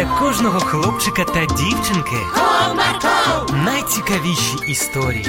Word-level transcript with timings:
для 0.00 0.18
кожного 0.18 0.60
хлопчика 0.60 1.24
та 1.24 1.46
дівчинки 1.46 2.16
Comarco, 2.34 3.64
найцікавіші 3.64 4.56
історії. 4.68 5.26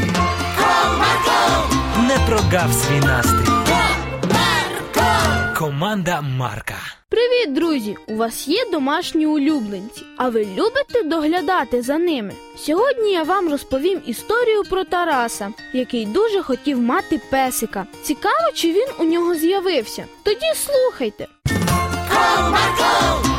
Comarco, 0.59 2.08
Не 2.08 2.17
прогав 2.27 2.74
свій 2.74 2.99
настрій. 2.99 3.52
Comarco. 3.68 5.58
Команда 5.58 6.22
Марка. 6.22 6.75
Привіт, 7.09 7.54
друзі! 7.54 7.95
У 8.07 8.15
вас 8.15 8.47
є 8.47 8.65
домашні 8.71 9.25
улюбленці, 9.25 10.04
а 10.18 10.29
ви 10.29 10.45
любите 10.45 11.03
доглядати 11.03 11.81
за 11.81 11.97
ними? 11.97 12.33
Сьогодні 12.57 13.11
я 13.11 13.23
вам 13.23 13.49
розповім 13.49 14.01
історію 14.05 14.63
про 14.69 14.83
Тараса, 14.83 15.49
який 15.73 16.05
дуже 16.05 16.43
хотів 16.43 16.79
мати 16.81 17.21
песика. 17.31 17.85
Цікаво, 18.03 18.51
чи 18.53 18.73
він 18.73 18.88
у 18.99 19.03
нього 19.03 19.35
з'явився. 19.35 20.05
Тоді 20.23 20.53
слухайте. 20.55 21.27
Тарас 22.09 23.30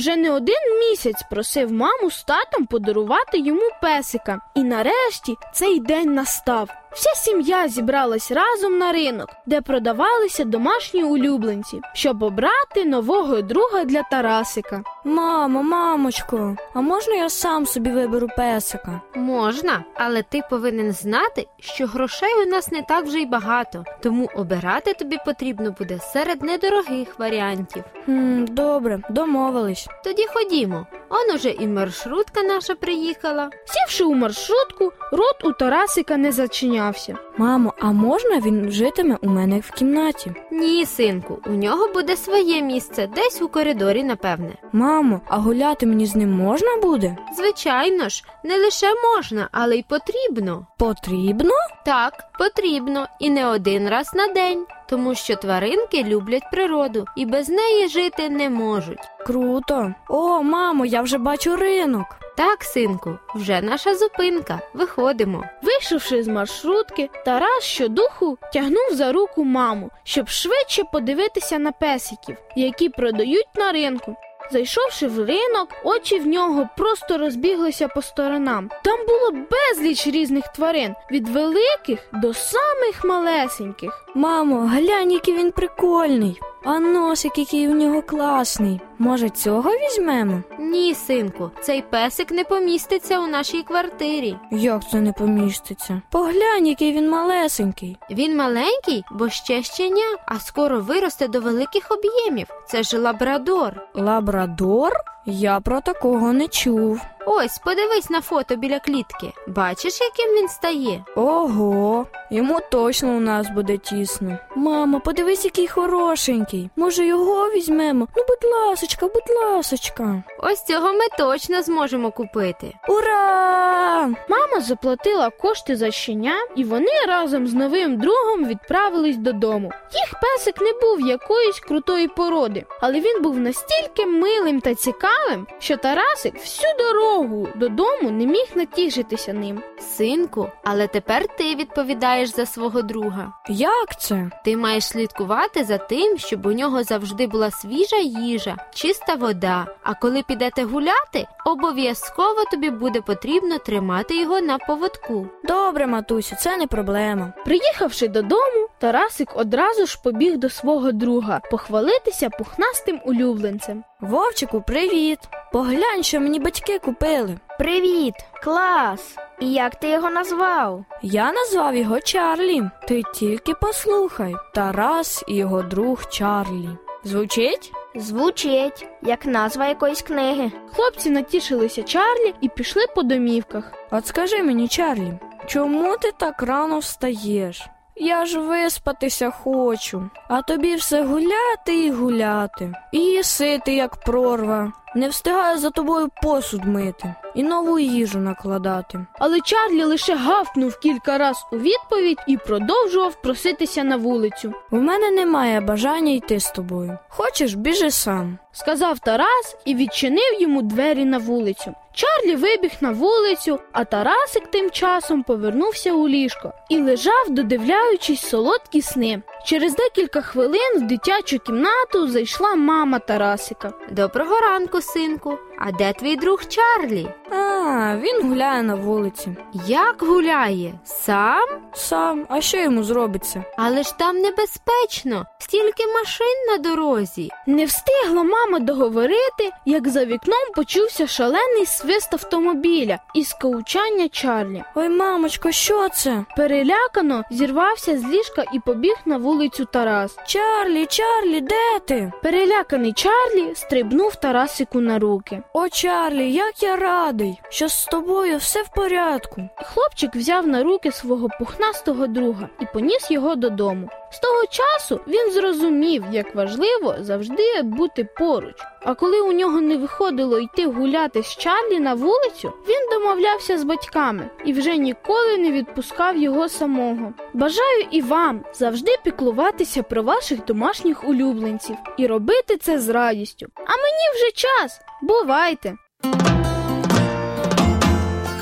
уже 0.00 0.16
не 0.16 0.30
один 0.30 0.78
місяць 0.80 1.22
просив 1.30 1.72
маму 1.72 2.10
з 2.10 2.24
татом 2.24 2.66
подарувати 2.66 3.38
йому 3.38 3.70
песика. 3.82 4.40
І 4.54 4.62
нарешті 4.62 5.36
цей 5.54 5.80
день 5.80 6.14
настав. 6.14 6.79
Вся 6.92 7.10
сім'я 7.14 7.68
зібралась 7.68 8.32
разом 8.32 8.78
на 8.78 8.92
ринок, 8.92 9.28
де 9.46 9.60
продавалися 9.60 10.44
домашні 10.44 11.04
улюбленці, 11.04 11.80
щоб 11.94 12.22
обрати 12.22 12.84
нового 12.84 13.42
друга 13.42 13.84
для 13.84 14.02
Тарасика. 14.02 14.82
Мамо, 15.04 15.62
мамочко, 15.62 16.56
а 16.74 16.80
можна 16.80 17.14
я 17.14 17.28
сам 17.28 17.66
собі 17.66 17.90
виберу 17.90 18.28
песика? 18.36 19.00
Можна, 19.14 19.84
але 19.94 20.22
ти 20.22 20.42
повинен 20.50 20.92
знати, 20.92 21.46
що 21.60 21.86
грошей 21.86 22.34
у 22.46 22.50
нас 22.50 22.72
не 22.72 22.82
так 22.82 23.04
вже 23.04 23.18
й 23.18 23.26
багато, 23.26 23.84
тому 24.02 24.30
обирати 24.36 24.94
тобі 24.94 25.16
потрібно 25.26 25.74
буде 25.78 25.98
серед 25.98 26.42
недорогих 26.42 27.18
варіантів. 27.18 27.84
Хм, 28.04 28.44
добре, 28.44 28.98
домовились. 29.10 29.88
Тоді 30.04 30.26
ходімо. 30.34 30.86
Он 31.10 31.34
уже 31.36 31.50
і 31.50 31.66
маршрутка 31.66 32.42
наша 32.42 32.74
приїхала. 32.74 33.50
Сівши 33.64 34.04
у 34.04 34.14
маршрутку, 34.14 34.92
рот 35.12 35.44
у 35.44 35.52
Тарасика 35.52 36.16
не 36.16 36.32
зачинявся. 36.32 37.16
Мамо, 37.36 37.74
а 37.80 37.92
можна 37.92 38.40
він 38.40 38.70
житиме 38.70 39.16
у 39.22 39.28
мене 39.28 39.60
в 39.60 39.70
кімнаті? 39.70 40.32
Ні, 40.50 40.86
синку, 40.86 41.38
у 41.46 41.50
нього 41.50 41.88
буде 41.92 42.16
своє 42.16 42.62
місце, 42.62 43.08
десь 43.14 43.42
у 43.42 43.48
коридорі, 43.48 44.04
напевне. 44.04 44.56
Мамо, 44.72 45.20
а 45.28 45.36
гуляти 45.38 45.86
мені 45.86 46.06
з 46.06 46.16
ним 46.16 46.32
можна 46.32 46.76
буде? 46.82 47.16
Звичайно 47.36 48.08
ж, 48.08 48.24
не 48.44 48.56
лише 48.58 48.86
можна, 49.14 49.48
але 49.52 49.76
й 49.76 49.84
потрібно. 49.88 50.66
Потрібно? 50.78 51.54
Так, 51.86 52.12
потрібно, 52.38 53.06
і 53.18 53.30
не 53.30 53.46
один 53.46 53.88
раз 53.88 54.14
на 54.14 54.26
день, 54.28 54.66
тому 54.90 55.14
що 55.14 55.36
тваринки 55.36 56.04
люблять 56.04 56.50
природу 56.52 57.04
і 57.16 57.26
без 57.26 57.48
неї 57.48 57.88
жити 57.88 58.30
не 58.30 58.50
можуть. 58.50 59.08
Круто. 59.26 59.94
О, 60.08 60.42
мамо, 60.42 60.86
я 60.86 61.02
вже 61.02 61.18
бачу 61.18 61.56
ринок. 61.56 62.06
Так, 62.36 62.64
синку, 62.64 63.18
вже 63.34 63.60
наша 63.60 63.94
зупинка. 63.94 64.60
Виходимо. 64.74 65.44
Вийшовши 65.62 66.22
з 66.22 66.28
маршрутки, 66.28 67.10
Тарас 67.24 67.64
щодуху 67.64 68.38
тягнув 68.52 68.88
за 68.92 69.12
руку 69.12 69.44
маму, 69.44 69.90
щоб 70.04 70.28
швидше 70.28 70.82
подивитися 70.92 71.58
на 71.58 71.72
песиків, 71.72 72.36
які 72.56 72.88
продають 72.88 73.48
на 73.56 73.72
ринку. 73.72 74.16
Зайшовши 74.52 75.06
в 75.06 75.18
ринок, 75.18 75.68
очі 75.84 76.18
в 76.18 76.26
нього 76.26 76.68
просто 76.76 77.18
розбіглися 77.18 77.88
по 77.88 78.02
сторонам. 78.02 78.70
Там 78.84 78.98
було 79.06 79.44
безліч 79.50 80.06
різних 80.06 80.48
тварин 80.48 80.94
від 81.10 81.28
великих 81.28 81.98
до 82.12 82.34
самих 82.34 83.04
малесеньких. 83.04 84.06
Мамо, 84.14 84.60
глянь, 84.60 85.12
який 85.12 85.34
він 85.34 85.52
прикольний. 85.52 86.40
А 86.64 86.78
носик, 86.78 87.38
який 87.38 87.68
у 87.68 87.74
нього 87.74 88.02
класний. 88.02 88.80
Може, 88.98 89.28
цього 89.28 89.70
візьмемо? 89.70 90.42
Ні, 90.58 90.94
синку, 90.94 91.50
цей 91.60 91.82
песик 91.82 92.30
не 92.30 92.44
поміститься 92.44 93.20
у 93.20 93.26
нашій 93.26 93.62
квартирі. 93.62 94.36
Як 94.50 94.90
це 94.90 95.00
не 95.00 95.12
поміститься? 95.12 96.02
Поглянь, 96.10 96.66
який 96.66 96.92
він 96.92 97.10
малесенький. 97.10 97.96
Він 98.10 98.36
маленький, 98.36 99.04
бо 99.12 99.28
ще 99.28 99.62
щеня, 99.62 100.16
а 100.26 100.38
скоро 100.38 100.80
виросте 100.80 101.28
до 101.28 101.40
великих 101.40 101.88
об'ємів. 101.90 102.46
Це 102.68 102.82
ж 102.82 102.98
лабрадор. 102.98 103.72
Лабрадор? 103.94 104.92
Я 105.26 105.60
про 105.60 105.80
такого 105.80 106.32
не 106.32 106.48
чув. 106.48 107.00
Ось, 107.32 107.58
подивись 107.58 108.10
на 108.10 108.20
фото 108.20 108.56
біля 108.56 108.78
клітки. 108.78 109.32
Бачиш, 109.46 110.00
яким 110.00 110.36
він 110.36 110.48
стає? 110.48 111.04
Ого, 111.16 112.06
йому 112.30 112.58
точно 112.70 113.08
у 113.08 113.20
нас 113.20 113.46
буде 113.48 113.78
тісно. 113.78 114.38
Мамо, 114.56 115.00
подивись, 115.00 115.44
який 115.44 115.68
хорошенький. 115.68 116.70
Може, 116.76 117.06
його 117.06 117.50
візьмемо? 117.50 118.08
Ну, 118.16 118.22
будь 118.28 118.50
ласочка, 118.52 119.06
будь 119.06 119.36
ласочка. 119.36 120.22
Ось 120.38 120.64
цього 120.64 120.92
ми 120.92 121.04
точно 121.18 121.62
зможемо 121.62 122.10
купити. 122.10 122.74
Ура! 122.88 124.06
Мама 124.28 124.60
заплатила 124.60 125.30
кошти 125.30 125.76
за 125.76 125.90
щеня, 125.90 126.36
і 126.56 126.64
вони 126.64 126.92
разом 127.08 127.46
з 127.46 127.54
новим 127.54 127.98
другом 127.98 128.44
відправились 128.46 129.16
додому. 129.16 129.72
Їх 129.92 130.20
песик 130.20 130.60
не 130.60 130.72
був 130.72 131.08
якоїсь 131.08 131.60
крутої 131.60 132.08
породи, 132.08 132.64
але 132.80 133.00
він 133.00 133.22
був 133.22 133.38
настільки 133.38 134.06
милим 134.06 134.60
та 134.60 134.74
цікавим, 134.74 135.46
що 135.58 135.76
Тарасик 135.76 136.34
всю 136.34 136.74
дорогу 136.78 137.19
додому 137.54 138.10
не 138.10 138.26
міг 138.26 138.46
натішитися 138.54 139.32
ним. 139.32 139.62
Синку, 139.78 140.48
але 140.64 140.86
тепер 140.86 141.36
ти 141.36 141.54
відповідаєш 141.54 142.28
за 142.28 142.46
свого 142.46 142.82
друга. 142.82 143.32
Як 143.48 144.00
це? 144.00 144.30
Ти 144.44 144.56
маєш 144.56 144.84
слідкувати 144.84 145.64
за 145.64 145.78
тим, 145.78 146.18
щоб 146.18 146.46
у 146.46 146.52
нього 146.52 146.82
завжди 146.82 147.26
була 147.26 147.50
свіжа 147.50 147.96
їжа, 147.96 148.56
чиста 148.74 149.14
вода. 149.14 149.66
А 149.82 149.94
коли 149.94 150.22
підете 150.22 150.64
гуляти, 150.64 151.26
обов'язково 151.46 152.44
тобі 152.50 152.70
буде 152.70 153.00
потрібно 153.00 153.58
тримати 153.58 154.20
його 154.20 154.40
на 154.40 154.58
поводку. 154.58 155.26
Добре, 155.44 155.86
матусю, 155.86 156.36
це 156.36 156.56
не 156.56 156.66
проблема. 156.66 157.32
Приїхавши 157.44 158.08
додому, 158.08 158.68
Тарасик 158.78 159.36
одразу 159.36 159.86
ж 159.86 160.00
побіг 160.04 160.36
до 160.36 160.50
свого 160.50 160.92
друга 160.92 161.40
похвалитися 161.50 162.30
пухнастим 162.30 163.00
улюбленцем. 163.04 163.84
Вовчику, 164.00 164.60
привіт! 164.60 165.18
Поглянь, 165.52 166.02
що 166.02 166.20
мені 166.20 166.40
батьки 166.40 166.78
купили. 166.78 167.38
Привіт, 167.58 168.14
клас! 168.42 169.16
І 169.40 169.52
як 169.52 169.76
ти 169.76 169.88
його 169.88 170.10
назвав? 170.10 170.84
Я 171.02 171.32
назвав 171.32 171.76
його 171.76 172.00
Чарлі. 172.00 172.62
Ти 172.88 173.02
тільки 173.14 173.54
послухай. 173.54 174.34
Тарас 174.54 175.24
і 175.28 175.34
його 175.36 175.62
друг 175.62 176.08
Чарлі. 176.08 176.68
Звучить? 177.04 177.72
Звучить, 177.94 178.86
як 179.02 179.26
назва 179.26 179.66
якоїсь 179.66 180.02
книги. 180.02 180.52
Хлопці 180.74 181.10
натішилися 181.10 181.82
Чарлі 181.82 182.34
і 182.40 182.48
пішли 182.48 182.82
по 182.94 183.02
домівках. 183.02 183.72
От 183.90 184.06
скажи 184.06 184.42
мені, 184.42 184.68
Чарлі, 184.68 185.12
чому 185.46 185.96
ти 185.96 186.12
так 186.18 186.42
рано 186.42 186.78
встаєш? 186.78 187.66
Я 187.96 188.26
ж 188.26 188.38
виспатися 188.38 189.30
хочу, 189.30 190.10
а 190.28 190.42
тобі 190.42 190.74
все 190.74 191.04
гуляти 191.04 191.84
і 191.84 191.90
гуляти. 191.90 192.72
І 192.92 192.98
їсити, 192.98 193.74
як 193.74 193.96
прорва. 193.96 194.72
Не 194.94 195.08
встигаю 195.08 195.58
за 195.58 195.70
тобою 195.70 196.08
посуд 196.22 196.64
мити 196.64 197.14
і 197.34 197.42
нову 197.42 197.78
їжу 197.78 198.18
накладати. 198.18 199.06
Але 199.18 199.40
Чарлі 199.40 199.84
лише 199.84 200.14
гавкнув 200.14 200.78
кілька 200.78 201.18
раз 201.18 201.46
у 201.52 201.58
відповідь 201.58 202.18
і 202.26 202.36
продовжував 202.36 203.22
проситися 203.22 203.84
на 203.84 203.96
вулицю. 203.96 204.54
У 204.70 204.76
мене 204.76 205.10
немає 205.10 205.60
бажання 205.60 206.12
йти 206.12 206.40
з 206.40 206.50
тобою. 206.50 206.98
Хочеш, 207.08 207.54
біжи 207.54 207.90
сам. 207.90 208.38
Сказав 208.52 208.98
Тарас 208.98 209.56
і 209.64 209.74
відчинив 209.74 210.40
йому 210.40 210.62
двері 210.62 211.04
на 211.04 211.18
вулицю. 211.18 211.74
Чарлі 211.92 212.36
вибіг 212.36 212.70
на 212.80 212.90
вулицю, 212.90 213.58
а 213.72 213.84
Тарасик 213.84 214.46
тим 214.50 214.70
часом 214.70 215.22
повернувся 215.22 215.92
у 215.92 216.08
ліжко 216.08 216.52
і 216.68 216.82
лежав, 216.82 217.30
додивляючись 217.30 218.28
солодкі 218.28 218.82
сни. 218.82 219.22
Через 219.46 219.76
декілька 219.76 220.20
хвилин 220.20 220.76
в 220.76 220.86
дитячу 220.86 221.38
кімнату 221.38 222.08
зайшла 222.08 222.54
мама 222.54 222.98
Тарасика. 222.98 223.72
Доброго 223.90 224.40
ранку, 224.40 224.79
синку. 224.80 225.38
А 225.62 225.72
де 225.72 225.92
твій 225.92 226.16
друг 226.16 226.44
Чарлі? 226.48 227.08
А, 227.30 227.96
він 227.96 228.28
гуляє 228.28 228.62
на 228.62 228.74
вулиці. 228.74 229.36
Як 229.66 230.02
гуляє? 230.02 230.74
Сам? 230.84 231.48
Сам, 231.74 232.26
а 232.28 232.40
що 232.40 232.56
йому 232.56 232.82
зробиться? 232.84 233.44
Але 233.56 233.82
ж 233.82 233.98
там 233.98 234.16
небезпечно, 234.16 235.26
стільки 235.38 235.86
машин 235.86 236.36
на 236.48 236.58
дорозі. 236.58 237.30
Не 237.46 237.64
встигла 237.64 238.22
мама 238.22 238.58
договорити, 238.58 239.50
як 239.66 239.88
за 239.88 240.04
вікном 240.04 240.52
почувся 240.56 241.06
шалений 241.06 241.66
свист 241.66 242.14
автомобіля 242.14 242.98
і 243.14 243.24
скаучання 243.24 244.08
Чарлі. 244.08 244.62
Ой, 244.74 244.88
мамочко, 244.88 245.52
що 245.52 245.88
це? 245.88 246.24
Перелякано 246.36 247.22
зірвався 247.30 247.98
з 247.98 248.04
ліжка 248.04 248.44
і 248.52 248.60
побіг 248.60 248.94
на 249.06 249.16
вулицю 249.16 249.64
Тарас. 249.64 250.16
Чарлі, 250.26 250.86
Чарлі, 250.86 251.40
де 251.40 251.78
ти? 251.88 252.12
Переляканий 252.22 252.92
Чарлі 252.92 253.54
стрибнув 253.54 254.16
Тарасику 254.16 254.80
на 254.80 254.98
руки. 254.98 255.42
О, 255.52 255.68
Чарлі, 255.68 256.32
як 256.32 256.62
я 256.62 256.76
радий, 256.76 257.40
що 257.48 257.68
з 257.68 257.84
тобою 257.84 258.36
все 258.36 258.62
в 258.62 258.68
порядку. 258.68 259.48
Хлопчик 259.56 260.16
взяв 260.16 260.46
на 260.46 260.62
руки 260.62 260.92
свого 260.92 261.28
пухнастого 261.38 262.06
друга 262.06 262.48
і 262.60 262.66
поніс 262.72 263.10
його 263.10 263.34
додому. 263.34 263.88
З 264.10 264.18
того 264.18 264.46
часу 264.46 265.00
він 265.08 265.32
зрозумів, 265.32 266.04
як 266.12 266.34
важливо 266.34 266.94
завжди 267.00 267.62
бути 267.62 268.04
поруч. 268.04 268.54
А 268.82 268.94
коли 268.94 269.20
у 269.20 269.32
нього 269.32 269.60
не 269.60 269.76
виходило 269.76 270.38
йти 270.38 270.66
гуляти 270.66 271.22
з 271.22 271.36
Чарлі 271.36 271.80
на 271.80 271.94
вулицю, 271.94 272.52
він 272.68 272.88
домовлявся 272.90 273.58
з 273.58 273.64
батьками 273.64 274.30
і 274.44 274.52
вже 274.52 274.76
ніколи 274.76 275.38
не 275.38 275.52
відпускав 275.52 276.16
його 276.16 276.48
самого. 276.48 277.12
Бажаю 277.34 277.86
і 277.90 278.02
вам 278.02 278.44
завжди 278.54 278.96
піклуватися 279.04 279.82
про 279.82 280.02
ваших 280.02 280.44
домашніх 280.44 281.08
улюбленців 281.08 281.76
і 281.96 282.06
робити 282.06 282.56
це 282.56 282.78
з 282.78 282.88
радістю. 282.88 283.46
А 283.56 283.70
мені 283.70 284.04
вже 284.14 284.30
час. 284.30 284.80
Бувайте! 285.02 285.74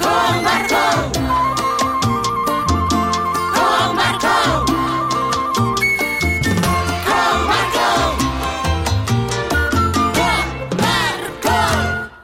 Комарко, 0.02 1.27